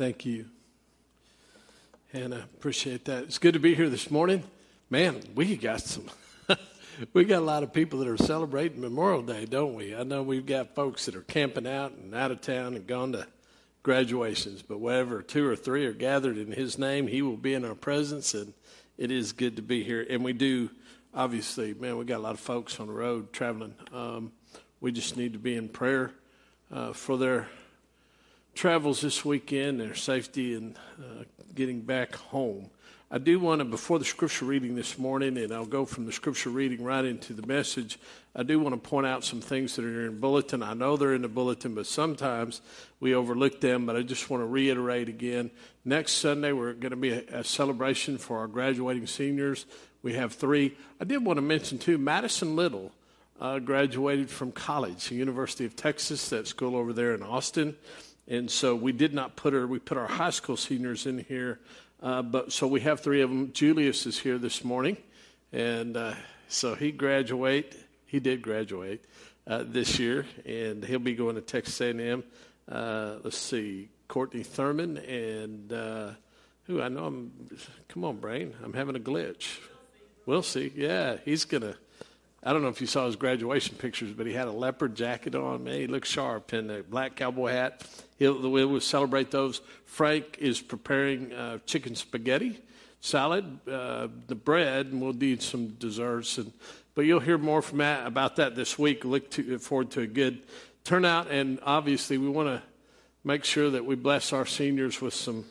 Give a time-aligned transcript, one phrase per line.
[0.00, 0.46] Thank you.
[2.10, 3.24] Hannah, appreciate that.
[3.24, 4.44] It's good to be here this morning.
[4.88, 6.06] Man, we got some,
[7.12, 9.94] we got a lot of people that are celebrating Memorial Day, don't we?
[9.94, 13.12] I know we've got folks that are camping out and out of town and gone
[13.12, 13.26] to
[13.82, 17.66] graduations, but wherever two or three are gathered in His name, He will be in
[17.66, 18.54] our presence, and
[18.96, 20.06] it is good to be here.
[20.08, 20.70] And we do,
[21.12, 23.74] obviously, man, we got a lot of folks on the road traveling.
[23.92, 24.32] Um,
[24.80, 26.12] we just need to be in prayer
[26.72, 27.48] uh, for their
[28.54, 32.70] travels this weekend, their safety, and uh, getting back home.
[33.12, 36.12] I do want to, before the scripture reading this morning, and I'll go from the
[36.12, 37.98] scripture reading right into the message,
[38.36, 40.62] I do want to point out some things that are in bulletin.
[40.62, 42.60] I know they're in the bulletin, but sometimes
[43.00, 43.84] we overlook them.
[43.84, 45.50] But I just want to reiterate again.
[45.84, 49.66] Next Sunday, we're going to be a, a celebration for our graduating seniors.
[50.02, 50.76] We have three.
[51.00, 52.92] I did want to mention, too, Madison Little
[53.40, 57.74] uh, graduated from college, the University of Texas, that school over there in Austin.
[58.30, 61.58] And so we did not put her, we put our high school seniors in here.
[62.00, 63.52] Uh, but so we have three of them.
[63.52, 64.96] Julius is here this morning.
[65.52, 66.14] And uh,
[66.46, 69.04] so he graduate, he did graduate
[69.48, 72.22] uh, this year, and he'll be going to Texas A&M.
[72.70, 76.10] Uh, let's see, Courtney Thurman and uh,
[76.68, 77.32] who I know I'm,
[77.88, 79.58] come on, Brain, I'm having a glitch.
[80.24, 80.72] We'll see.
[80.76, 81.76] Yeah, he's going to
[82.42, 85.34] I don't know if you saw his graduation pictures, but he had a leopard jacket
[85.34, 85.64] on.
[85.64, 87.86] Man, he looked sharp and a black cowboy hat.
[88.18, 89.60] He'll, we'll celebrate those.
[89.84, 92.60] Frank is preparing uh, chicken spaghetti
[93.00, 96.38] salad, uh, the bread, and we'll need some desserts.
[96.38, 96.52] And
[96.94, 99.04] but you'll hear more from Matt about that this week.
[99.04, 100.42] Look to, forward to a good
[100.84, 102.62] turnout, and obviously we want to
[103.22, 105.44] make sure that we bless our seniors with some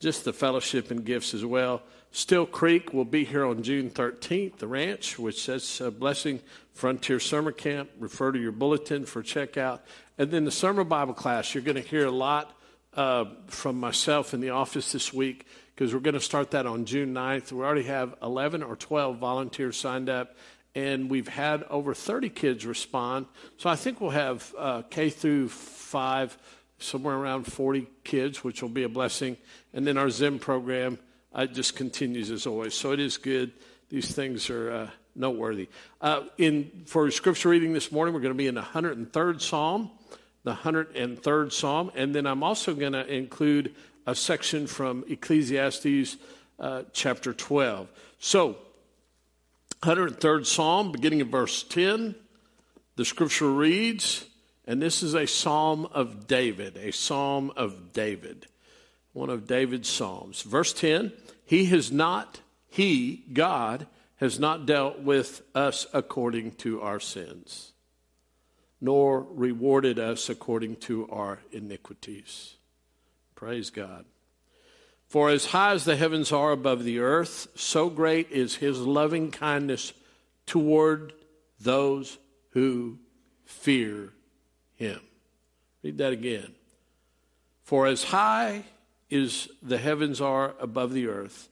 [0.00, 1.82] just the fellowship and gifts as well.
[2.12, 6.40] Still Creek will be here on June 13th, the ranch, which says uh, Blessing
[6.72, 7.88] Frontier Summer Camp.
[8.00, 9.78] Refer to your bulletin for checkout.
[10.18, 12.52] And then the summer Bible class, you're going to hear a lot
[12.94, 16.84] uh, from myself in the office this week because we're going to start that on
[16.84, 17.52] June 9th.
[17.52, 20.34] We already have 11 or 12 volunteers signed up,
[20.74, 23.26] and we've had over 30 kids respond.
[23.56, 26.36] So I think we'll have uh, K through 5,
[26.80, 29.36] somewhere around 40 kids, which will be a blessing.
[29.72, 30.98] And then our Zim program
[31.36, 32.74] it just continues as always.
[32.74, 33.52] So it is good.
[33.88, 35.68] These things are uh, noteworthy.
[36.00, 39.90] Uh, in for scripture reading this morning, we're going to be in the 103rd Psalm,
[40.44, 43.74] the 103rd Psalm, and then I'm also going to include
[44.06, 46.16] a section from Ecclesiastes
[46.58, 47.88] uh, chapter 12.
[48.18, 48.56] So,
[49.82, 52.14] 103rd Psalm, beginning of verse 10,
[52.96, 54.26] the scripture reads,
[54.66, 58.46] and this is a psalm of David, a psalm of David
[59.12, 60.42] one of David's Psalms.
[60.42, 61.12] Verse 10
[61.44, 67.72] He has not, He, God, has not dealt with us according to our sins,
[68.80, 72.56] nor rewarded us according to our iniquities.
[73.34, 74.04] Praise God.
[75.08, 79.30] For as high as the heavens are above the earth, so great is his loving
[79.32, 79.92] kindness
[80.46, 81.14] toward
[81.58, 82.18] those
[82.50, 82.98] who
[83.44, 84.12] fear
[84.76, 85.00] him.
[85.82, 86.54] Read that again.
[87.64, 88.64] For as high
[89.10, 91.48] is the heavens are above the earth,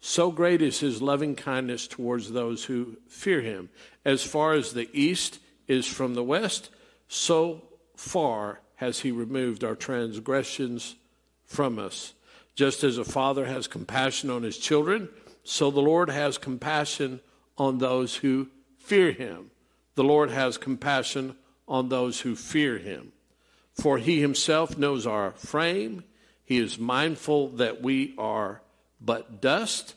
[0.00, 3.70] so great is his loving kindness towards those who fear him.
[4.04, 6.70] As far as the east is from the west,
[7.08, 7.62] so
[7.96, 10.96] far has he removed our transgressions
[11.44, 12.12] from us.
[12.54, 15.08] Just as a father has compassion on his children,
[15.44, 17.20] so the Lord has compassion
[17.56, 19.50] on those who fear him.
[19.94, 21.36] The Lord has compassion
[21.66, 23.12] on those who fear him.
[23.74, 26.04] For he himself knows our frame.
[26.46, 28.62] He is mindful that we are
[29.00, 29.94] but dust.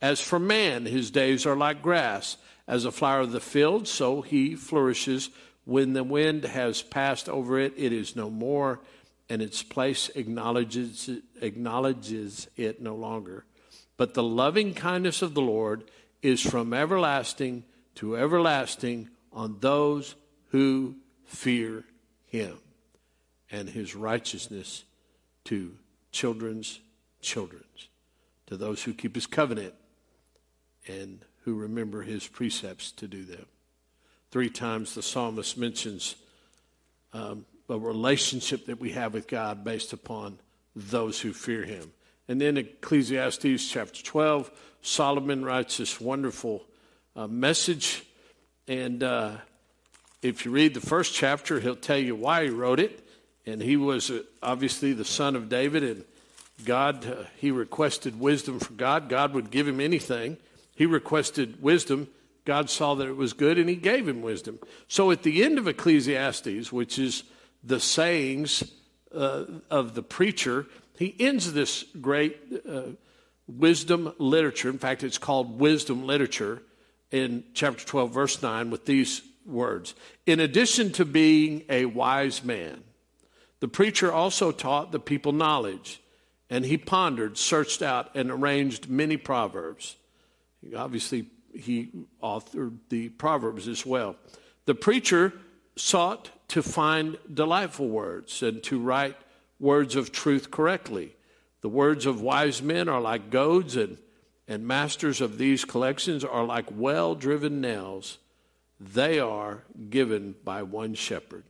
[0.00, 2.38] As for man, his days are like grass.
[2.66, 5.28] As a flower of the field, so he flourishes.
[5.64, 8.80] When the wind has passed over it, it is no more,
[9.28, 11.10] and its place acknowledges,
[11.40, 13.44] acknowledges it no longer.
[13.96, 15.84] But the loving kindness of the Lord
[16.22, 17.64] is from everlasting
[17.96, 20.14] to everlasting on those
[20.48, 21.84] who fear
[22.26, 22.56] him,
[23.50, 24.84] and his righteousness
[25.44, 25.76] to
[26.12, 26.80] children's
[27.20, 27.88] children's,
[28.46, 29.74] to those who keep his covenant
[30.86, 33.46] and who remember his precepts to do them.
[34.30, 36.16] Three times the psalmist mentions
[37.12, 40.38] um, a relationship that we have with God based upon
[40.74, 41.92] those who fear him.
[42.28, 44.50] And then Ecclesiastes chapter 12,
[44.82, 46.64] Solomon writes this wonderful
[47.14, 48.04] uh, message.
[48.66, 49.32] And uh,
[50.22, 53.06] if you read the first chapter, he'll tell you why he wrote it
[53.46, 56.04] and he was uh, obviously the son of David, and
[56.64, 59.08] God, uh, he requested wisdom from God.
[59.08, 60.36] God would give him anything.
[60.74, 62.08] He requested wisdom.
[62.44, 64.58] God saw that it was good, and he gave him wisdom.
[64.88, 67.24] So at the end of Ecclesiastes, which is
[67.62, 68.64] the sayings
[69.14, 70.66] uh, of the preacher,
[70.98, 72.82] he ends this great uh,
[73.46, 74.70] wisdom literature.
[74.70, 76.62] In fact, it's called wisdom literature
[77.10, 79.94] in chapter 12, verse 9, with these words
[80.26, 82.82] In addition to being a wise man,
[83.62, 86.02] the preacher also taught the people knowledge,
[86.50, 89.94] and he pondered, searched out, and arranged many proverbs.
[90.76, 94.16] Obviously, he authored the proverbs as well.
[94.64, 95.32] The preacher
[95.76, 99.16] sought to find delightful words and to write
[99.60, 101.14] words of truth correctly.
[101.60, 103.96] The words of wise men are like goads, and,
[104.48, 108.18] and masters of these collections are like well driven nails.
[108.80, 111.44] They are given by one shepherd.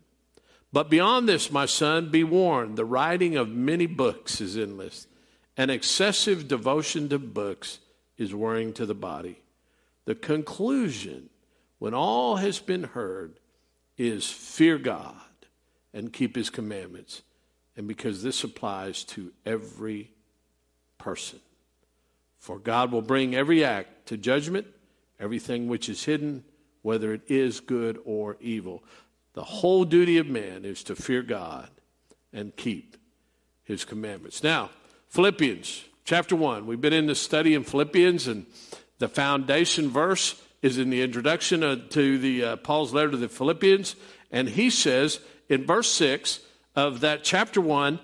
[0.73, 5.07] But beyond this, my son, be warned the writing of many books is endless,
[5.57, 7.79] and excessive devotion to books
[8.17, 9.43] is worrying to the body.
[10.07, 11.29] The conclusion,
[11.79, 13.39] when all has been heard,
[13.99, 15.15] is fear God
[15.93, 17.23] and keep his commandments.
[17.77, 20.11] And because this applies to every
[20.99, 21.41] person.
[22.39, 24.67] For God will bring every act to judgment,
[25.21, 26.45] everything which is hidden,
[26.83, 28.83] whether it is good or evil.
[29.35, 31.69] The whole duty of man is to fear God
[32.33, 32.97] and keep
[33.65, 34.43] his commandments.
[34.43, 34.71] Now,
[35.09, 36.67] Philippians chapter 1.
[36.67, 38.47] We've been in the study in Philippians, and
[38.99, 43.29] the foundation verse is in the introduction uh, to the uh, Paul's letter to the
[43.29, 43.97] Philippians,
[44.31, 46.41] and he says in verse 6
[46.75, 48.01] of that chapter 1,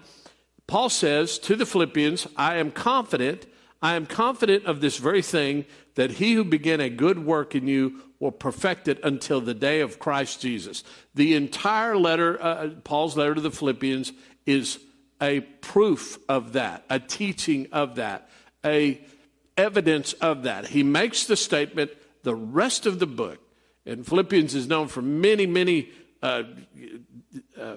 [0.66, 3.46] Paul says to the Philippians, I am confident,
[3.80, 5.64] I am confident of this very thing,
[5.94, 9.80] that he who began a good work in you will perfect it until the day
[9.80, 10.82] of Christ Jesus.
[11.14, 14.12] The entire letter, uh, Paul's letter to the Philippians,
[14.46, 14.78] is
[15.20, 18.28] a proof of that, a teaching of that,
[18.64, 19.00] a
[19.56, 20.66] evidence of that.
[20.66, 21.90] He makes the statement.
[22.24, 23.38] The rest of the book,
[23.86, 25.90] and Philippians is known for many, many
[26.22, 26.42] uh,
[27.58, 27.74] uh,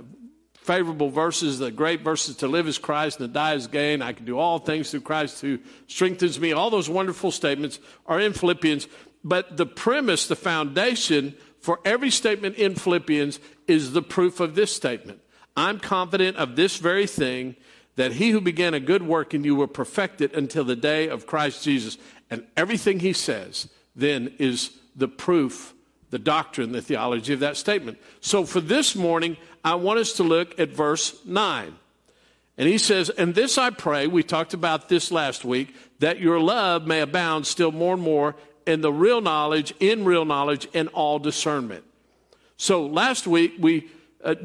[0.54, 4.02] favorable verses, the great verses to live as Christ and to die as gain.
[4.02, 6.54] I can do all things through Christ who strengthens me.
[6.54, 8.88] All those wonderful statements are in Philippians.
[9.24, 14.76] But the premise, the foundation for every statement in Philippians is the proof of this
[14.76, 15.20] statement.
[15.56, 17.56] I'm confident of this very thing
[17.96, 21.08] that he who began a good work in you will perfect it until the day
[21.08, 21.98] of Christ Jesus.
[22.30, 25.74] And everything he says then is the proof,
[26.10, 27.98] the doctrine, the theology of that statement.
[28.22, 31.76] So for this morning, I want us to look at verse 9.
[32.58, 36.40] And he says, And this I pray, we talked about this last week, that your
[36.40, 38.36] love may abound still more and more
[38.72, 41.84] in the real knowledge, in real knowledge, and all discernment.
[42.58, 43.90] So last week we
[44.24, 44.36] uh,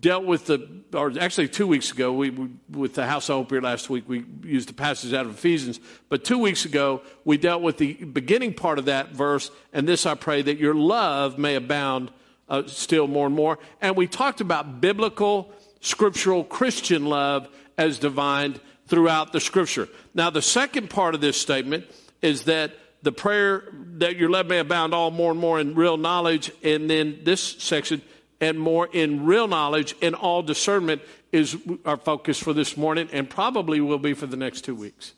[0.00, 3.50] dealt with the, or actually two weeks ago, we, we, with the House of Hope
[3.50, 5.80] here last week, we used the passage out of Ephesians.
[6.08, 10.04] But two weeks ago, we dealt with the beginning part of that verse, and this
[10.04, 12.10] I pray that your love may abound
[12.48, 13.58] uh, still more and more.
[13.80, 19.88] And we talked about biblical, scriptural, Christian love as divined throughout the scripture.
[20.14, 21.86] Now, the second part of this statement
[22.20, 22.72] is that
[23.02, 23.64] the prayer
[23.98, 27.40] that your love may abound all more and more in real knowledge, and then this
[27.40, 28.02] section,
[28.40, 31.02] and more in real knowledge and all discernment
[31.32, 35.12] is our focus for this morning and probably will be for the next two weeks.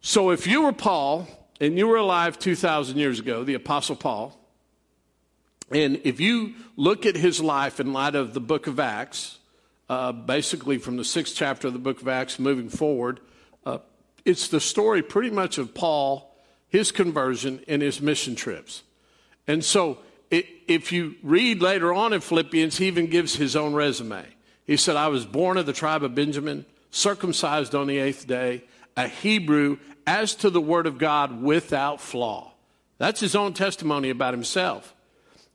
[0.00, 1.26] So if you were Paul
[1.60, 4.38] and you were alive 2,000 years ago, the Apostle Paul,
[5.70, 9.38] and if you look at his life in light of the book of Acts,
[9.88, 13.20] uh, basically from the sixth chapter of the book of Acts moving forward,
[14.26, 16.36] it's the story pretty much of Paul,
[16.68, 18.82] his conversion, and his mission trips.
[19.46, 19.98] And so
[20.30, 24.26] if you read later on in Philippians, he even gives his own resume.
[24.64, 28.64] He said, I was born of the tribe of Benjamin, circumcised on the eighth day,
[28.96, 32.52] a Hebrew, as to the word of God without flaw.
[32.98, 34.92] That's his own testimony about himself.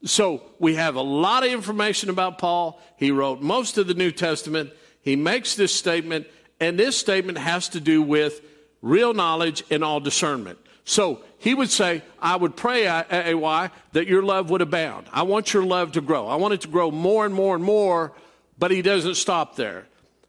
[0.04, 2.80] So we have a lot of information about Paul.
[2.96, 4.72] He wrote most of the New Testament.
[5.02, 6.26] He makes this statement,
[6.58, 8.40] and this statement has to do with
[8.82, 10.58] real knowledge and all discernment.
[10.84, 15.06] So he would say, I would pray, AY, that your love would abound.
[15.12, 16.26] I want your love to grow.
[16.26, 18.12] I want it to grow more and more and more,
[18.58, 19.86] but he doesn't stop there.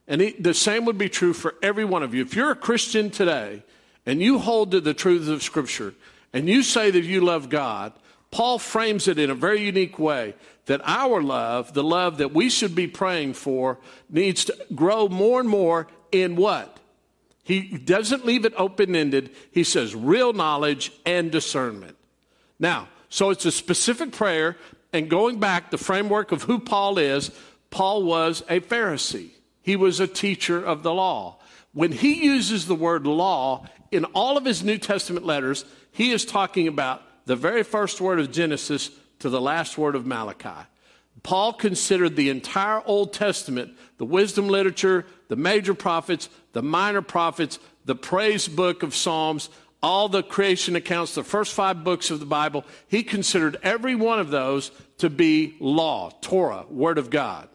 [0.07, 2.21] And he, the same would be true for every one of you.
[2.21, 3.63] If you're a Christian today
[4.05, 5.93] and you hold to the truths of Scripture
[6.33, 7.93] and you say that you love God,
[8.31, 10.33] Paul frames it in a very unique way
[10.65, 13.77] that our love, the love that we should be praying for,
[14.09, 16.79] needs to grow more and more in what?
[17.43, 19.31] He doesn't leave it open ended.
[19.51, 21.97] He says real knowledge and discernment.
[22.57, 24.57] Now, so it's a specific prayer,
[24.91, 27.31] and going back, the framework of who Paul is,
[27.69, 29.31] Paul was a Pharisee,
[29.61, 31.39] he was a teacher of the law.
[31.73, 36.25] When he uses the word law in all of his New Testament letters, he is
[36.25, 40.67] talking about the very first word of Genesis to the last word of Malachi.
[41.21, 47.59] Paul considered the entire Old Testament, the wisdom literature, the major prophets, the minor prophets,
[47.85, 49.49] the praise book of Psalms,
[49.81, 54.19] all the creation accounts, the first five books of the Bible, he considered every one
[54.19, 57.49] of those to be law, Torah, Word of God.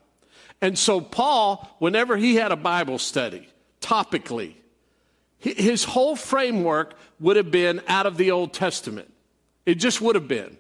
[0.61, 3.49] And so, Paul, whenever he had a Bible study,
[3.81, 4.55] topically,
[5.39, 9.13] his whole framework would have been out of the Old Testament.
[9.65, 10.59] It just would have been.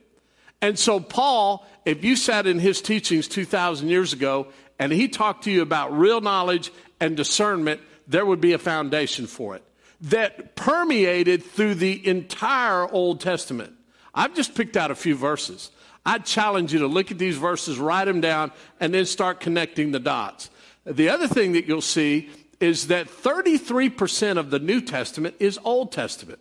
[0.60, 4.48] And so, Paul, if you sat in his teachings 2,000 years ago
[4.78, 9.26] and he talked to you about real knowledge and discernment, there would be a foundation
[9.26, 9.62] for it
[10.00, 13.72] that permeated through the entire Old Testament.
[14.14, 15.70] I've just picked out a few verses.
[16.06, 19.92] I challenge you to look at these verses, write them down, and then start connecting
[19.92, 20.50] the dots.
[20.84, 25.92] The other thing that you'll see is that 33% of the New Testament is Old
[25.92, 26.38] Testament.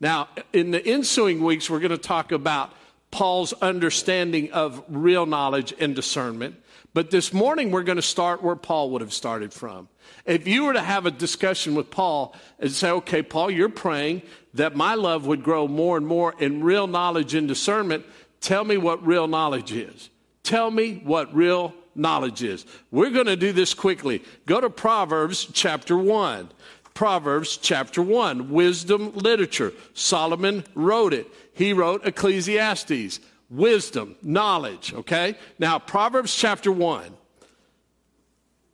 [0.00, 2.72] Now, in the ensuing weeks, we're going to talk about
[3.10, 6.56] Paul's understanding of real knowledge and discernment.
[6.92, 9.88] But this morning, we're going to start where Paul would have started from.
[10.24, 14.22] If you were to have a discussion with Paul and say, okay, Paul, you're praying
[14.54, 18.06] that my love would grow more and more in real knowledge and discernment,
[18.40, 20.08] tell me what real knowledge is.
[20.42, 22.64] Tell me what real knowledge is.
[22.90, 24.22] We're going to do this quickly.
[24.46, 26.50] Go to Proverbs chapter 1.
[26.94, 29.74] Proverbs chapter 1, wisdom literature.
[29.92, 31.30] Solomon wrote it.
[31.56, 35.36] He wrote Ecclesiastes wisdom, knowledge, okay?
[35.58, 37.16] Now, Proverbs chapter 1.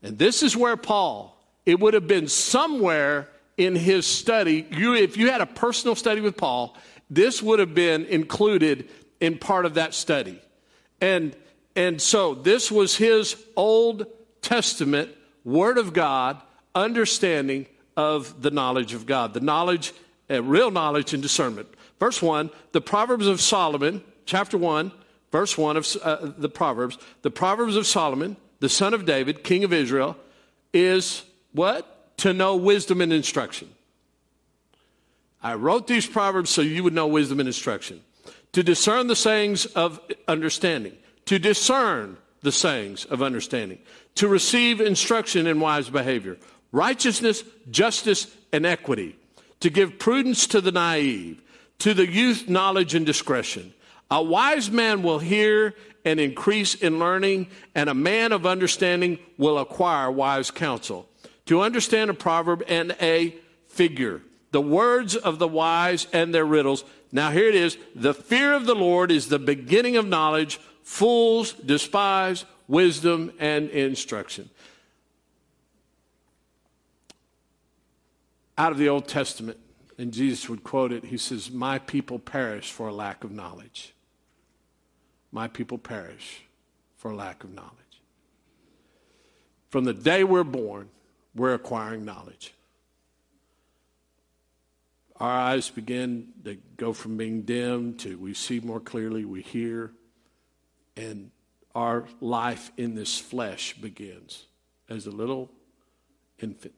[0.03, 4.67] And this is where Paul, it would have been somewhere in his study.
[4.73, 6.77] You, if you had a personal study with Paul,
[7.09, 8.89] this would have been included
[9.21, 10.41] in part of that study.
[11.01, 11.37] And,
[11.77, 14.07] and so this was his Old
[14.43, 15.11] Testament
[15.45, 16.43] Word of God
[16.75, 19.93] understanding of the knowledge of God, the knowledge,
[20.29, 21.69] uh, real knowledge and discernment.
[22.03, 24.91] Verse 1 the Proverbs of Solomon chapter 1,
[25.31, 29.63] verse 1 of uh, the Proverbs, the Proverbs of Solomon, the son of David, king
[29.63, 30.17] of Israel,
[30.73, 32.19] is what?
[32.19, 33.71] To know wisdom and instruction.
[35.45, 38.01] I wrote these Proverbs so you would know wisdom and instruction.
[38.51, 40.97] To discern the sayings of understanding.
[41.27, 43.79] To discern the sayings of understanding.
[44.17, 46.37] To receive instruction in wise behavior.
[46.73, 49.15] Righteousness, justice, and equity.
[49.61, 51.41] To give prudence to the naive.
[51.83, 53.75] To the youth, knowledge and discretion
[54.09, 55.75] a wise man will hear
[56.05, 61.09] and increase in learning, and a man of understanding will acquire wise counsel.
[61.47, 63.35] To understand a proverb and a
[63.67, 64.23] figure,
[64.53, 66.85] the words of the wise and their riddles.
[67.11, 70.61] Now, here it is the fear of the Lord is the beginning of knowledge.
[70.85, 74.51] Fools despise wisdom and instruction.
[78.57, 79.59] Out of the Old Testament,
[80.03, 83.95] and Jesus would quote it, he says, My people perish for a lack of knowledge
[85.33, 86.43] my people perish
[86.97, 87.73] for lack of knowledge.
[89.71, 90.91] From the day we're born,
[91.35, 92.53] we're acquiring knowledge.
[95.17, 99.93] Our eyes begin to go from being dim to we see more clearly, we hear,
[100.97, 101.31] and
[101.75, 104.45] our life in this flesh begins
[104.91, 105.51] as a little
[106.39, 106.75] infant,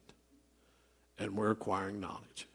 [1.19, 2.47] and we're acquiring knowledge.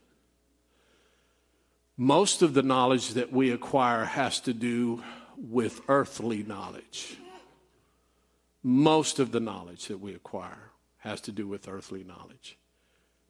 [2.01, 5.03] Most of the knowledge that we acquire has to do
[5.35, 7.17] with earthly knowledge.
[8.63, 12.57] Most of the knowledge that we acquire has to do with earthly knowledge.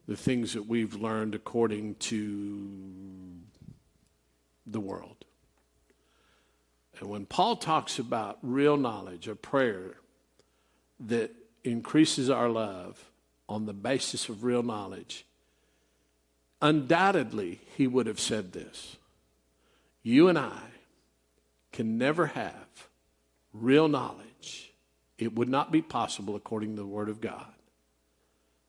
[0.08, 3.40] The things that we've learned according to
[4.68, 5.26] the world.
[7.00, 9.96] And when Paul talks about real knowledge, a prayer
[11.00, 11.34] that
[11.64, 13.10] increases our love
[13.48, 15.26] on the basis of real knowledge,
[16.62, 18.98] undoubtedly he would have said this
[20.04, 20.62] You and I
[21.72, 22.88] can never have
[23.54, 24.74] real knowledge,
[25.18, 27.54] it would not be possible according to the Word of God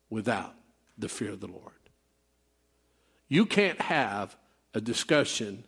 [0.09, 0.53] without
[0.97, 1.73] the fear of the Lord.
[3.27, 4.35] You can't have
[4.73, 5.63] a discussion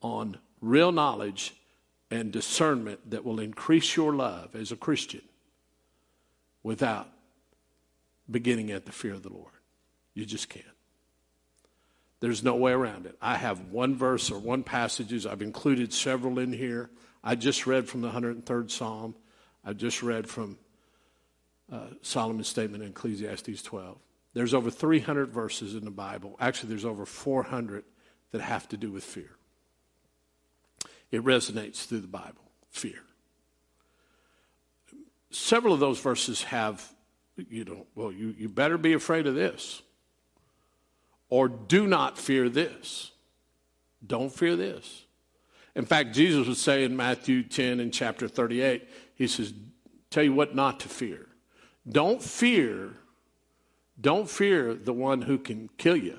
[0.00, 1.54] on real knowledge
[2.10, 5.22] and discernment that will increase your love as a Christian
[6.62, 7.08] without
[8.30, 9.52] beginning at the fear of the Lord.
[10.14, 10.64] You just can't.
[12.20, 13.16] There's no way around it.
[13.20, 15.26] I have one verse or one passages.
[15.26, 16.90] I've included several in here.
[17.22, 19.14] I just read from the 103rd Psalm.
[19.64, 20.58] I just read from
[21.70, 23.98] uh, Solomon's statement in Ecclesiastes 12.
[24.32, 26.36] There's over 300 verses in the Bible.
[26.40, 27.84] Actually, there's over 400
[28.32, 29.30] that have to do with fear.
[31.10, 33.02] It resonates through the Bible fear.
[35.30, 36.86] Several of those verses have,
[37.36, 39.82] you know, well, you, you better be afraid of this
[41.28, 43.12] or do not fear this.
[44.06, 45.04] Don't fear this.
[45.74, 49.52] In fact, Jesus would say in Matthew 10 and chapter 38, He says,
[50.10, 51.26] Tell you what not to fear.
[51.88, 52.94] Don't fear,
[54.00, 56.18] don't fear the one who can kill you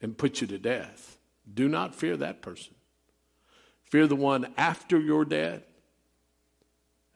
[0.00, 1.18] and put you to death.
[1.52, 2.74] Do not fear that person.
[3.84, 5.64] Fear the one after you're dead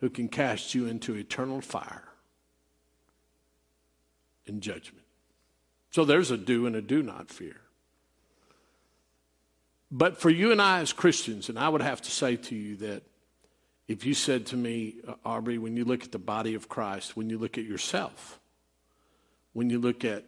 [0.00, 2.08] who can cast you into eternal fire
[4.46, 5.03] and judgment.
[5.94, 7.54] So there's a do and a do not fear.
[9.92, 12.74] But for you and I as Christians, and I would have to say to you
[12.78, 13.04] that
[13.86, 17.16] if you said to me, uh, Aubrey, when you look at the body of Christ,
[17.16, 18.40] when you look at yourself,
[19.52, 20.24] when you look at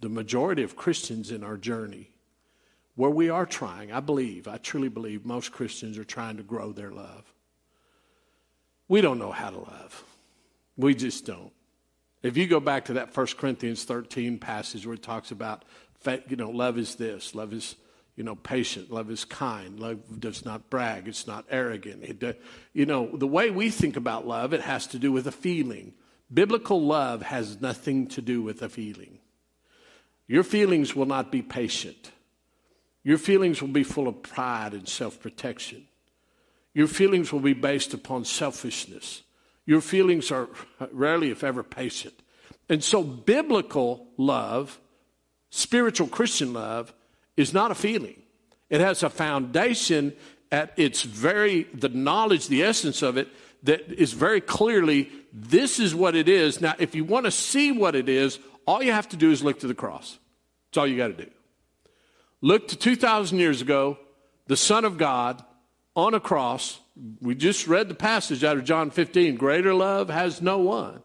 [0.00, 2.08] the majority of Christians in our journey,
[2.94, 6.72] where we are trying, I believe, I truly believe most Christians are trying to grow
[6.72, 7.30] their love.
[8.88, 10.04] We don't know how to love.
[10.78, 11.52] We just don't.
[12.22, 15.64] If you go back to that 1 Corinthians 13 passage where it talks about
[16.28, 17.34] you know, love is this.
[17.34, 17.76] Love is,
[18.16, 18.90] you know, patient.
[18.90, 19.78] Love is kind.
[19.78, 21.08] Love does not brag.
[21.08, 22.02] It's not arrogant.
[22.02, 25.32] It, you know, the way we think about love, it has to do with a
[25.32, 25.94] feeling.
[26.32, 29.18] Biblical love has nothing to do with a feeling.
[30.26, 32.10] Your feelings will not be patient.
[33.04, 35.86] Your feelings will be full of pride and self protection.
[36.74, 39.22] Your feelings will be based upon selfishness.
[39.66, 40.48] Your feelings are
[40.90, 42.14] rarely, if ever, patient.
[42.68, 44.78] And so, biblical love
[45.54, 46.94] Spiritual Christian love
[47.36, 48.22] is not a feeling,
[48.70, 50.14] it has a foundation
[50.50, 53.28] at its very, the knowledge, the essence of it,
[53.62, 56.60] that is very clearly this is what it is.
[56.60, 59.44] Now, if you want to see what it is, all you have to do is
[59.44, 60.18] look to the cross.
[60.70, 61.30] That's all you got to do.
[62.40, 63.98] Look to 2,000 years ago,
[64.46, 65.44] the Son of God
[65.94, 66.80] on a cross.
[67.20, 71.02] We just read the passage out of John 15 Greater love has no one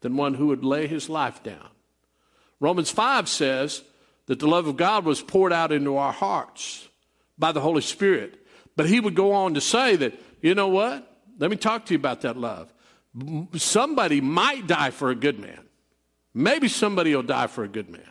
[0.00, 1.68] than one who would lay his life down
[2.60, 3.82] Romans 5 says
[4.26, 6.88] that the love of God was poured out into our hearts
[7.38, 8.46] by the Holy Spirit.
[8.76, 11.10] But he would go on to say that, you know what?
[11.38, 12.72] Let me talk to you about that love.
[13.54, 15.60] Somebody might die for a good man.
[16.34, 18.10] Maybe somebody will die for a good man.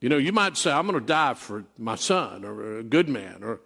[0.00, 3.08] You know, you might say, I'm going to die for my son or a good
[3.08, 3.60] man, or,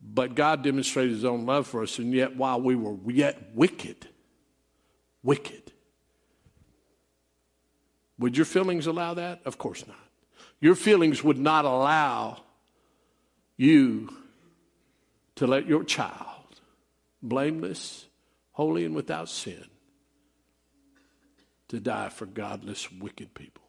[0.00, 4.08] but God demonstrated his own love for us, and yet while we were yet wicked,
[5.22, 5.72] wicked,
[8.18, 9.40] would your feelings allow that?
[9.44, 9.96] Of course not.
[10.60, 12.42] Your feelings would not allow
[13.56, 14.14] you
[15.36, 16.60] to let your child,
[17.22, 18.06] blameless,
[18.52, 19.64] holy, and without sin,
[21.68, 23.64] to die for godless, wicked people.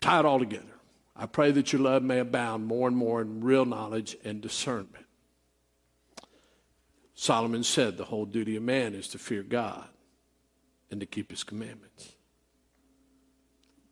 [0.00, 0.79] Tie it all together.
[1.16, 5.06] I pray that your love may abound more and more in real knowledge and discernment.
[7.14, 9.88] Solomon said the whole duty of man is to fear God
[10.90, 12.14] and to keep his commandments.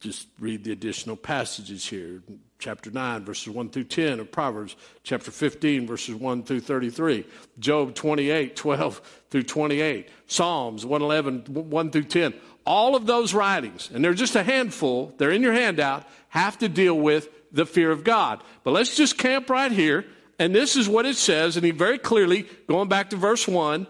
[0.01, 2.23] Just read the additional passages here.
[2.61, 7.25] Chapter 9, verses 1 through 10 of Proverbs, chapter 15, verses 1 through 33,
[7.59, 12.35] Job 28, 12 through 28, Psalms 111, 1 through 10.
[12.67, 16.69] All of those writings, and they're just a handful, they're in your handout, have to
[16.69, 18.43] deal with the fear of God.
[18.65, 20.05] But let's just camp right here,
[20.39, 23.87] and this is what it says, and he very clearly, going back to verse 1,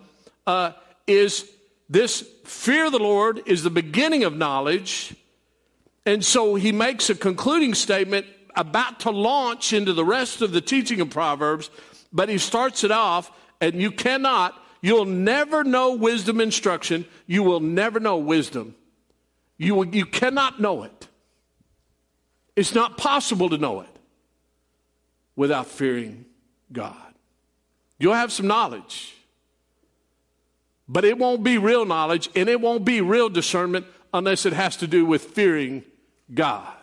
[0.46, 0.72] uh,
[1.06, 1.50] is
[1.88, 5.14] this fear of the Lord is the beginning of knowledge.
[6.08, 8.24] And so he makes a concluding statement
[8.56, 11.68] about to launch into the rest of the teaching of Proverbs,
[12.10, 17.04] but he starts it off, and you cannot, you'll never know wisdom instruction.
[17.26, 18.74] You will never know wisdom.
[19.58, 21.08] You, will, you cannot know it.
[22.56, 23.98] It's not possible to know it
[25.36, 26.24] without fearing
[26.72, 26.96] God.
[27.98, 29.14] You'll have some knowledge.
[30.88, 34.74] But it won't be real knowledge and it won't be real discernment unless it has
[34.78, 35.84] to do with fearing
[36.32, 36.74] God.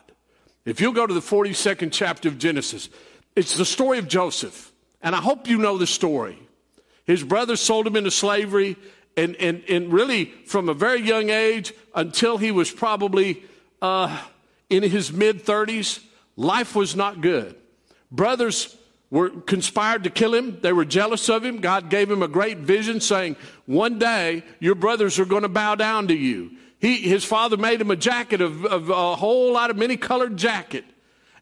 [0.65, 2.89] If you'll go to the 42nd chapter of Genesis,
[3.35, 4.71] it's the story of Joseph.
[5.01, 6.39] And I hope you know the story.
[7.05, 8.75] His brothers sold him into slavery,
[9.15, 13.43] and, and, and really from a very young age until he was probably
[13.81, 14.19] uh,
[14.69, 16.03] in his mid 30s,
[16.35, 17.55] life was not good.
[18.11, 18.75] Brothers
[19.11, 20.59] were conspired to kill him.
[20.61, 21.59] They were jealous of him.
[21.59, 25.75] God gave him a great vision saying, One day your brothers are going to bow
[25.75, 26.51] down to you.
[26.85, 30.37] He, his father made him a jacket of, of a whole lot of many colored
[30.37, 30.85] jacket.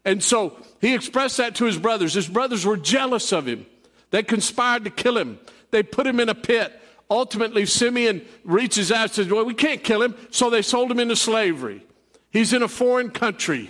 [0.02, 2.14] And so he expressed that to his brothers.
[2.14, 3.66] His brothers were jealous of him.
[4.10, 5.38] They conspired to kill him.
[5.70, 6.72] They put him in a pit.
[7.10, 10.16] Ultimately, Simeon reaches out and says, Well, we can't kill him.
[10.30, 11.84] So they sold him into slavery.
[12.30, 13.68] He's in a foreign country.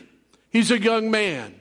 [0.50, 1.60] He's a young man.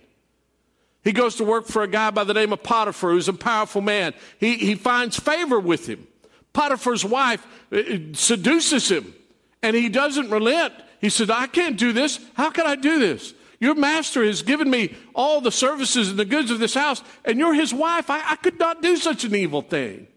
[1.03, 3.81] He goes to work for a guy by the name of Potiphar, who's a powerful
[3.81, 4.13] man.
[4.39, 6.07] He, he finds favor with him.
[6.53, 9.15] Potiphar's wife uh, uh, seduces him,
[9.63, 10.73] and he doesn't relent.
[11.01, 12.19] He said, I can't do this.
[12.35, 13.33] How can I do this?
[13.59, 17.39] Your master has given me all the services and the goods of this house, and
[17.39, 18.09] you're his wife.
[18.09, 20.07] I, I could not do such an evil thing.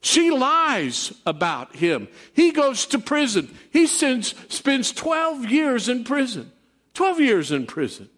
[0.00, 2.08] She lies about him.
[2.34, 3.52] He goes to prison.
[3.72, 6.52] He sends, spends 12 years in prison.
[6.92, 8.08] 12 years in prison.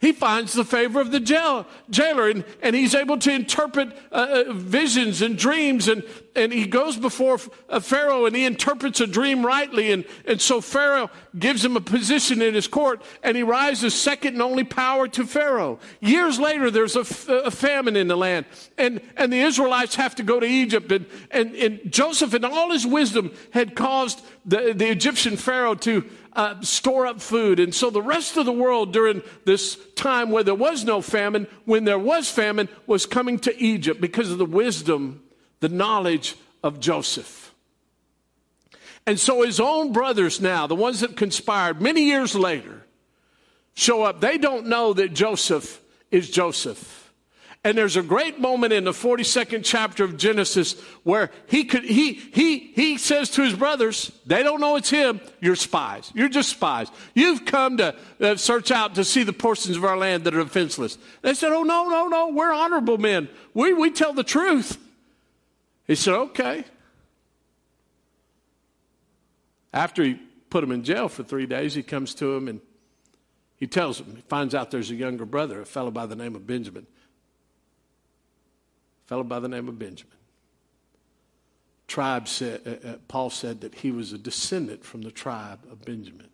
[0.00, 4.44] He finds the favor of the jail, jailer and, and he's able to interpret uh,
[4.46, 5.88] uh, visions and dreams.
[5.88, 6.04] And,
[6.36, 9.90] and he goes before uh, Pharaoh and he interprets a dream rightly.
[9.90, 14.34] And, and so Pharaoh gives him a position in his court and he rises second
[14.34, 15.80] and only power to Pharaoh.
[16.00, 17.04] Years later, there's a,
[17.50, 20.92] famine in the land and, and the Israelites have to go to Egypt.
[20.92, 26.08] And, and, and Joseph, in all his wisdom, had caused the, the Egyptian Pharaoh to
[26.38, 27.58] uh, store up food.
[27.58, 31.48] And so the rest of the world during this time where there was no famine,
[31.64, 35.20] when there was famine, was coming to Egypt because of the wisdom,
[35.58, 37.52] the knowledge of Joseph.
[39.04, 42.84] And so his own brothers now, the ones that conspired many years later,
[43.74, 44.20] show up.
[44.20, 45.80] They don't know that Joseph
[46.12, 46.97] is Joseph.
[47.68, 52.14] And there's a great moment in the 42nd chapter of Genesis where he could, he,
[52.14, 56.10] he, he says to his brothers, they don't know it's him, you're spies.
[56.14, 56.88] You're just spies.
[57.12, 60.42] You've come to uh, search out to see the portions of our land that are
[60.42, 60.96] defenseless.
[61.20, 63.28] They said, oh, no, no, no, we're honorable men.
[63.52, 64.78] We, we tell the truth.
[65.86, 66.64] He said, okay.
[69.74, 70.14] After he
[70.48, 72.62] put him in jail for three days, he comes to him and
[73.56, 76.34] he tells him, he finds out there's a younger brother, a fellow by the name
[76.34, 76.86] of Benjamin
[79.08, 80.12] fellow by the name of Benjamin.
[81.88, 85.82] Tribe said, uh, uh, Paul said that he was a descendant from the tribe of
[85.84, 86.28] Benjamin.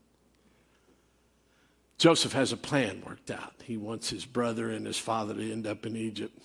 [1.96, 3.54] Joseph has a plan worked out.
[3.62, 6.36] He wants his brother and his father to end up in Egypt.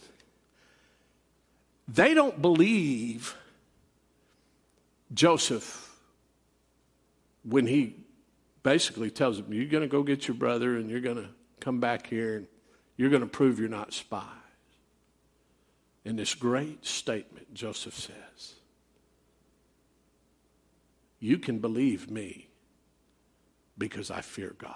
[1.87, 3.35] They don't believe
[5.11, 5.97] Joseph
[7.43, 7.95] when he
[8.61, 11.79] basically tells them, You're going to go get your brother and you're going to come
[11.79, 12.47] back here and
[12.95, 14.38] you're going to prove you're not spies
[16.05, 18.55] in this great statement, Joseph says,
[21.19, 22.49] You can believe me
[23.77, 24.75] because I fear God.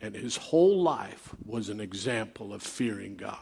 [0.00, 3.36] And his whole life was an example of fearing God.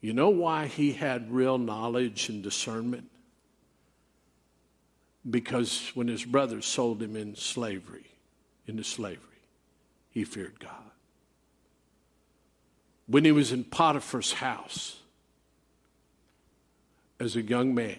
[0.00, 3.08] You know why he had real knowledge and discernment?
[5.28, 8.06] Because when his brothers sold him in slavery,
[8.66, 9.31] into slavery,
[10.12, 10.90] he feared God.
[13.06, 15.00] When he was in Potiphar's house
[17.18, 17.98] as a young man,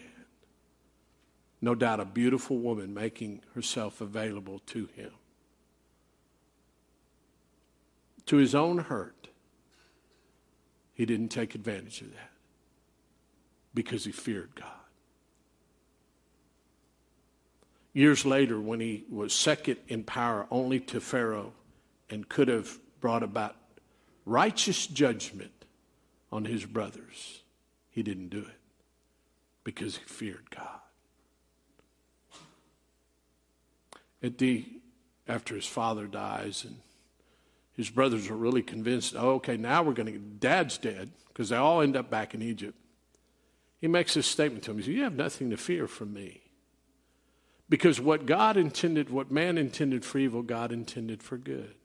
[1.59, 5.11] no doubt a beautiful woman making herself available to him.
[8.27, 9.27] To his own hurt,
[10.93, 12.31] he didn't take advantage of that
[13.73, 14.67] because he feared God.
[17.93, 21.53] Years later, when he was second in power only to Pharaoh,
[22.09, 23.55] and could have brought about
[24.25, 25.65] righteous judgment
[26.31, 27.41] on his brothers.
[27.89, 28.59] He didn't do it
[29.63, 30.79] because he feared God.
[34.21, 34.65] At the
[35.27, 36.77] after his father dies and
[37.75, 41.55] his brothers are really convinced, oh, okay, now we're going to dad's dead because they
[41.55, 42.77] all end up back in Egypt.
[43.81, 44.77] He makes this statement to him.
[44.77, 46.41] He says, You have nothing to fear from me.
[47.67, 51.75] Because what God intended, what man intended for evil, God intended for good.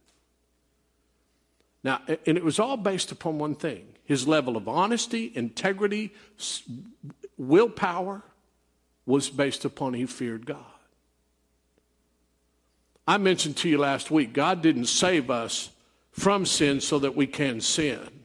[1.84, 6.12] Now, and it was all based upon one thing his level of honesty, integrity,
[7.36, 8.22] willpower
[9.04, 10.64] was based upon he feared God.
[13.06, 15.70] I mentioned to you last week, God didn't save us
[16.10, 18.24] from sin so that we can sin.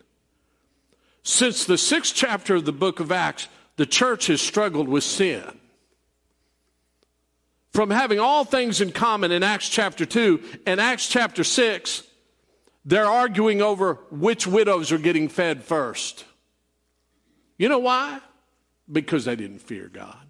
[1.23, 5.59] Since the sixth chapter of the book of Acts, the church has struggled with sin.
[7.71, 12.03] From having all things in common in Acts chapter 2 and Acts chapter 6,
[12.85, 16.25] they're arguing over which widows are getting fed first.
[17.57, 18.19] You know why?
[18.91, 20.27] Because they didn't fear God.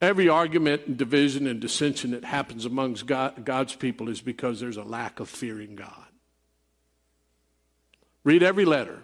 [0.00, 4.76] Every argument and division and dissension that happens amongst God, God's people is because there's
[4.76, 6.06] a lack of fearing God.
[8.22, 9.00] Read every letter.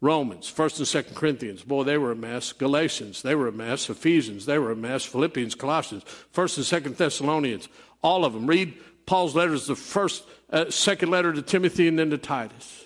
[0.00, 2.52] Romans, 1st and 2nd Corinthians, boy, they were a mess.
[2.52, 3.90] Galatians, they were a mess.
[3.90, 5.04] Ephesians, they were a mess.
[5.04, 7.68] Philippians, Colossians, 1st and 2nd Thessalonians,
[8.02, 8.46] all of them.
[8.46, 8.74] Read
[9.08, 12.84] Paul's letters, the first, uh, second letter to Timothy and then to Titus.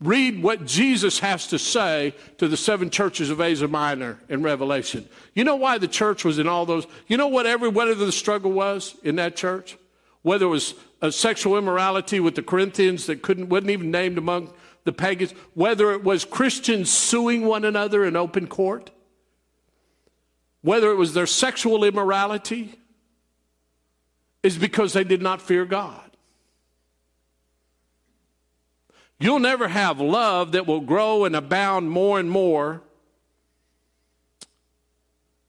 [0.00, 5.06] Read what Jesus has to say to the seven churches of Asia Minor in Revelation.
[5.34, 6.86] You know why the church was in all those?
[7.08, 9.76] You know what every whether the struggle was in that church?
[10.22, 14.50] Whether it was a sexual immorality with the Corinthians that couldn't wasn't even named among
[14.84, 18.90] the pagans, whether it was Christians suing one another in open court,
[20.62, 22.79] whether it was their sexual immorality,
[24.42, 26.10] is because they did not fear God.
[29.18, 32.82] You'll never have love that will grow and abound more and more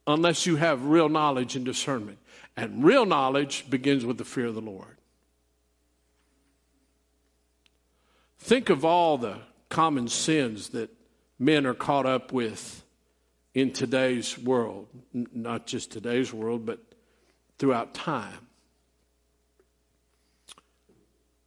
[0.06, 2.17] unless you have real knowledge and discernment.
[2.58, 4.97] And real knowledge begins with the fear of the Lord.
[8.39, 9.38] Think of all the
[9.69, 10.89] common sins that
[11.39, 12.84] men are caught up with
[13.54, 16.80] in today's world, not just today's world, but
[17.58, 18.47] throughout time.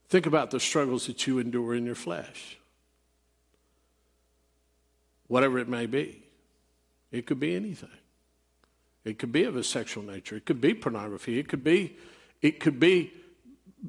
[0.09, 2.59] Think about the struggles that you endure in your flesh,
[5.27, 6.23] whatever it may be.
[7.11, 7.89] It could be anything.
[9.05, 10.37] It could be of a sexual nature.
[10.37, 11.39] It could be pornography.
[11.39, 11.97] It could be,
[12.43, 13.13] it could be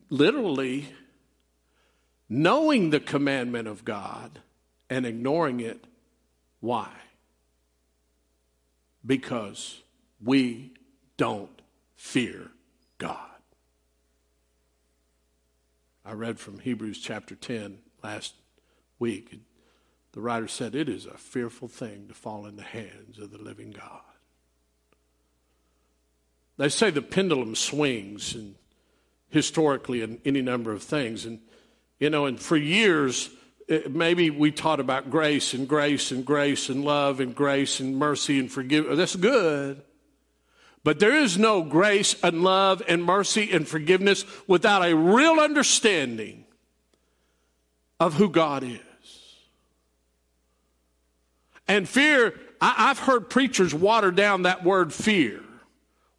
[0.10, 0.90] literally
[2.28, 4.40] knowing the commandment of God
[4.90, 5.84] and ignoring it.
[6.60, 6.90] Why?
[9.06, 9.82] Because
[10.24, 10.74] we
[11.18, 11.62] don't
[11.96, 12.52] fear
[12.98, 13.35] God.
[16.06, 18.36] I read from Hebrews chapter 10 last
[19.00, 19.40] week.
[20.12, 23.40] The writer said, It is a fearful thing to fall in the hands of the
[23.40, 24.02] living God.
[26.58, 28.56] They say the pendulum swings and
[29.30, 31.26] historically in any number of things.
[31.26, 31.40] And,
[32.00, 33.30] you know, and for years,
[33.68, 37.98] eh, maybe we taught about grace and grace and grace and love and grace and
[37.98, 38.98] mercy and forgiveness.
[38.98, 39.82] That's good.
[40.86, 46.46] But there is no grace and love and mercy and forgiveness without a real understanding
[48.00, 48.80] of who God is.
[51.68, 55.42] And fear, I, have heard preachers water down that word fear.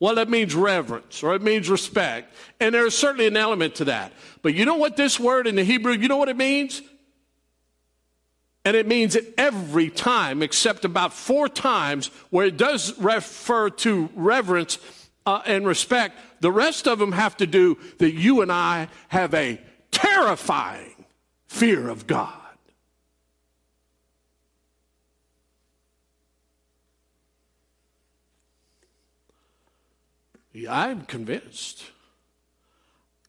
[0.00, 2.34] Well, that means reverence or it means respect.
[2.58, 4.12] And there's certainly an element to that.
[4.42, 6.82] But you know what this word in the Hebrew, you know what it means?
[8.66, 14.10] And it means it every time, except about four times, where it does refer to
[14.16, 14.80] reverence
[15.24, 16.18] uh, and respect.
[16.40, 19.60] The rest of them have to do that you and I have a
[19.92, 21.04] terrifying
[21.46, 22.32] fear of God.
[30.68, 31.84] I'm convinced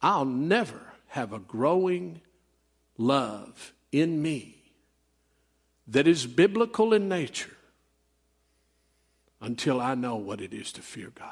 [0.01, 2.21] I'll never have a growing
[2.97, 4.56] love in me
[5.87, 7.55] that is biblical in nature
[9.39, 11.31] until I know what it is to fear God.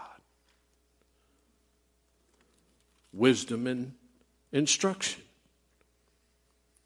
[3.11, 3.93] Wisdom and
[4.51, 5.21] instruction.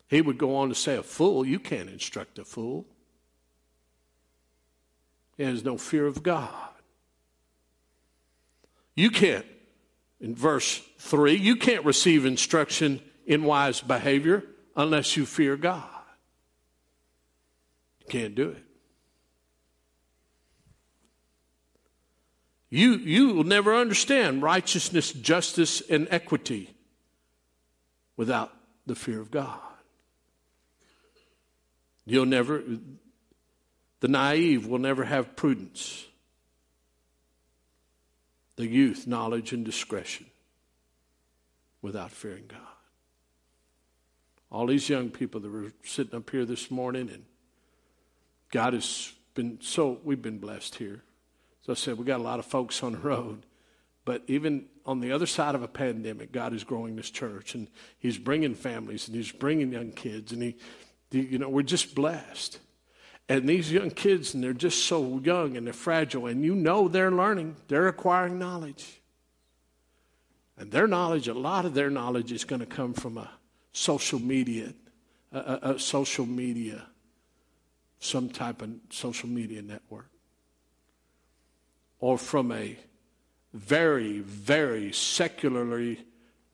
[0.07, 2.85] He would go on to say, A fool, you can't instruct a fool.
[5.37, 6.49] He has no fear of God.
[8.95, 9.45] You can't,
[10.19, 14.43] in verse 3, you can't receive instruction in wise behavior
[14.75, 15.98] unless you fear God.
[18.09, 18.63] Can't do it.
[22.69, 26.69] You, you will never understand righteousness, justice, and equity
[28.15, 28.53] without
[28.85, 29.59] the fear of God.
[32.05, 32.63] You'll never,
[34.01, 36.05] the naive will never have prudence
[38.55, 40.25] the youth knowledge and discretion
[41.81, 42.59] without fearing God.
[44.51, 47.23] All these young people that were sitting up here this morning, and
[48.51, 51.03] God has been so, we've been blessed here.
[51.63, 53.45] As I said, we got a lot of folks on the road.
[54.05, 57.67] But even on the other side of a pandemic, God is growing this church, and
[57.99, 60.55] He's bringing families, and He's bringing young kids, and He,
[61.11, 62.59] you know, we're just blessed.
[63.27, 66.87] And these young kids, and they're just so young and they're fragile, and you know
[66.87, 68.99] they're learning, they're acquiring knowledge.
[70.57, 73.29] And their knowledge, a lot of their knowledge is going to come from a
[73.71, 74.73] social media,
[75.31, 76.87] a, a, a social media,
[77.99, 80.09] some type of social media network,
[81.99, 82.77] or from a
[83.53, 86.05] very, very secularly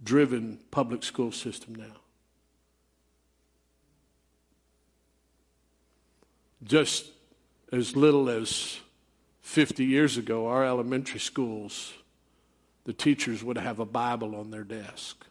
[0.03, 1.97] driven public school system now.
[6.63, 7.11] Just
[7.71, 8.79] as little as
[9.41, 11.93] 50 years ago, our elementary schools,
[12.85, 15.25] the teachers would have a Bible on their desk.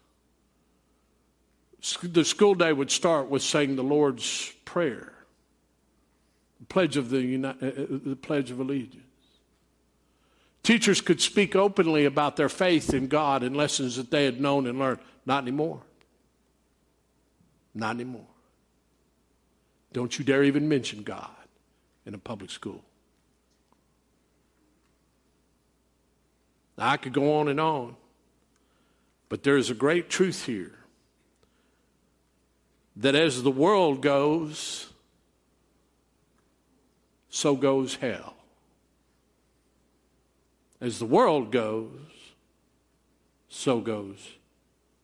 [2.03, 5.14] The school day would start with saying the Lord's Prayer,
[6.65, 7.55] Pledge of, the, uh, uh,
[8.05, 9.03] the Pledge of Allegiance.
[10.63, 14.67] Teachers could speak openly about their faith in God and lessons that they had known
[14.67, 15.01] and learned.
[15.27, 15.83] Not anymore.
[17.75, 18.27] Not anymore.
[19.93, 21.31] Don't you dare even mention God
[22.07, 22.83] in a public school.
[26.77, 27.97] Now, I could go on and on,
[29.29, 30.79] but there's a great truth here
[32.97, 34.91] that as the world goes,
[37.35, 38.37] so goes hell.
[40.81, 41.91] As the world goes,
[43.49, 44.35] so goes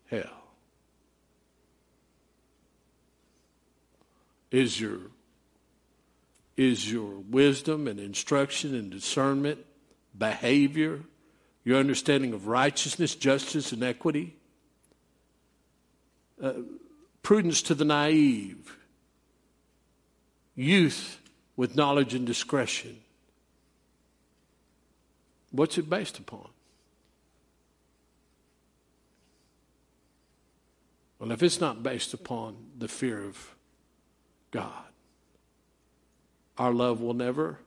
[0.08, 0.44] hell.
[4.52, 4.98] Is your,
[6.56, 9.58] is your wisdom and instruction and discernment,
[10.16, 11.00] behavior,
[11.64, 14.36] your understanding of righteousness, justice, and equity,
[16.40, 16.52] uh,
[17.24, 18.76] prudence to the naive,
[20.54, 21.19] youth
[21.60, 22.96] with knowledge and discretion.
[25.50, 26.48] What's it based upon?
[31.18, 33.54] Well, if it's not based upon the fear of
[34.50, 34.86] God,
[36.56, 37.58] our love will never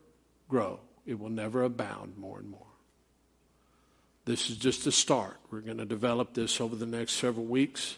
[0.50, 0.80] grow.
[1.06, 2.66] It will never abound more and more.
[4.26, 5.38] This is just a start.
[5.52, 7.98] We're going to develop this over the next several weeks.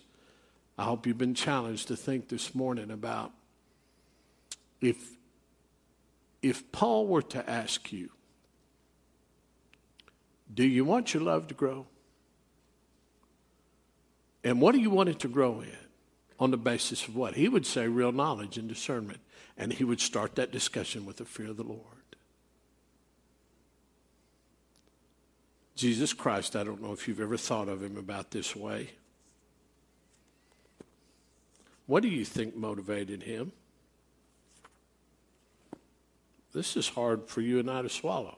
[0.77, 3.31] I hope you've been challenged to think this morning about
[4.81, 5.14] if,
[6.45, 8.11] if Paul were to ask you,
[10.53, 11.87] do you want your love to grow?
[14.43, 15.75] And what do you want it to grow in?
[16.39, 17.33] On the basis of what?
[17.33, 19.21] He would say real knowledge and discernment.
[19.57, 21.81] And he would start that discussion with the fear of the Lord.
[25.75, 28.91] Jesus Christ, I don't know if you've ever thought of him about this way.
[31.87, 33.51] What do you think motivated him?
[36.55, 38.37] This is hard for you and I to swallow.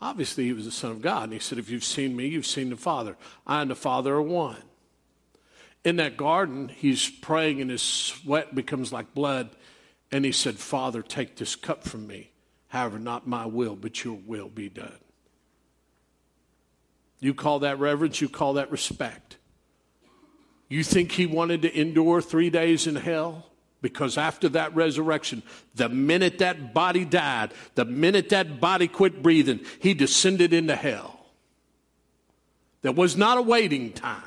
[0.00, 1.24] Obviously, he was the Son of God.
[1.24, 3.16] And he said, If you've seen me, you've seen the Father.
[3.46, 4.62] I and the Father are one.
[5.84, 9.50] In that garden, he's praying and his sweat becomes like blood.
[10.12, 12.30] And he said, Father, take this cup from me.
[12.68, 14.98] However, not my will, but your will be done.
[17.18, 19.36] You call that reverence, you call that respect.
[20.68, 23.49] You think he wanted to endure three days in hell?
[23.82, 25.42] Because after that resurrection,
[25.74, 31.26] the minute that body died, the minute that body quit breathing, he descended into hell.
[32.82, 34.22] There was not a waiting time.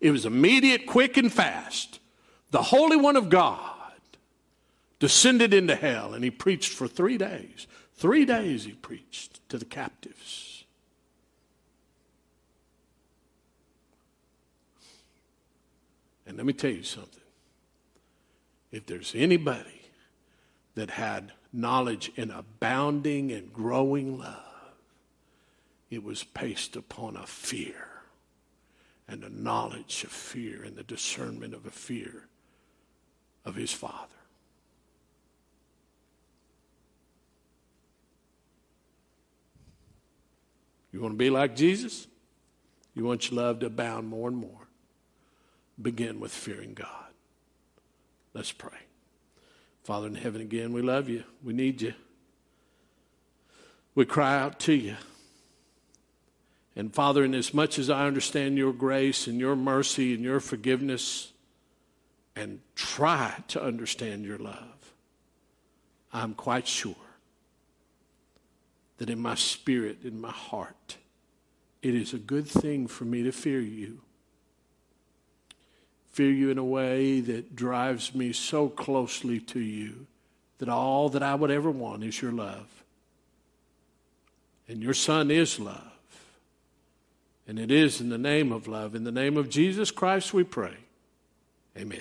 [0.00, 1.98] It was immediate, quick, and fast.
[2.50, 3.70] The Holy One of God
[4.98, 7.66] descended into hell and he preached for three days.
[7.96, 10.64] Three days he preached to the captives.
[16.26, 17.23] And let me tell you something.
[18.74, 19.82] If there's anybody
[20.74, 24.74] that had knowledge in abounding and growing love,
[25.90, 27.86] it was based upon a fear
[29.06, 32.26] and a knowledge of fear and the discernment of a fear
[33.44, 34.08] of his Father.
[40.92, 42.08] You want to be like Jesus?
[42.92, 44.66] You want your love to abound more and more
[45.80, 47.03] begin with fearing God.
[48.34, 48.78] Let's pray.
[49.84, 51.24] Father in heaven, again, we love you.
[51.42, 51.94] We need you.
[53.94, 54.96] We cry out to you.
[56.76, 60.40] And Father, in as much as I understand your grace and your mercy and your
[60.40, 61.30] forgiveness,
[62.34, 64.92] and try to understand your love,
[66.12, 66.96] I'm quite sure
[68.98, 70.96] that in my spirit, in my heart,
[71.82, 74.00] it is a good thing for me to fear you
[76.14, 80.06] fear you in a way that drives me so closely to you
[80.58, 82.68] that all that I would ever want is your love.
[84.68, 85.92] And your Son is love.
[87.48, 88.94] And it is in the name of love.
[88.94, 90.76] In the name of Jesus Christ we pray.
[91.76, 92.00] Amen.